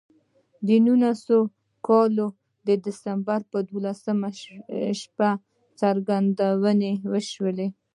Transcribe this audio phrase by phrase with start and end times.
[0.65, 1.45] د نولس سوه
[1.87, 2.17] کال
[2.67, 4.29] د ډسمبر پر دولسمه
[4.99, 5.29] شپه
[5.79, 7.67] څرګندونې وشوې